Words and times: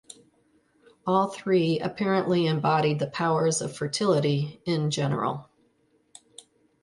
All 1.05 1.27
three 1.27 1.77
apparently 1.79 2.47
embodied 2.47 2.97
the 2.97 3.05
powers 3.05 3.61
of 3.61 3.77
fertility 3.77 4.59
in 4.65 4.89
general. 4.89 5.47